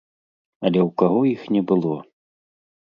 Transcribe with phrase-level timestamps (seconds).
[0.67, 1.95] Але ў каго іх не было?